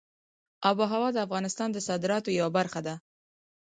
آب 0.69 0.77
وهوا 0.81 1.09
د 1.13 1.17
افغانستان 1.25 1.69
د 1.71 1.77
صادراتو 1.87 2.29
یوه 2.39 2.51
برخه 2.57 2.79
ده. 2.87 2.95